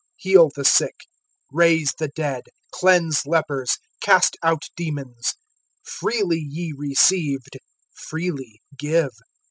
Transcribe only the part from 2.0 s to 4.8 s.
dead[10:8], cleanse lepers, cast out